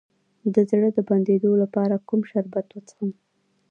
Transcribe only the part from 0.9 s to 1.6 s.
د بندیدو